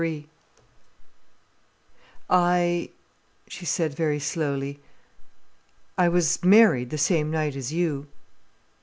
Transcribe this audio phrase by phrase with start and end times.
[0.01, 0.27] III
[2.27, 2.89] "I,"
[3.47, 4.79] she said, very slowly,
[5.95, 8.07] "I was married the same night as you."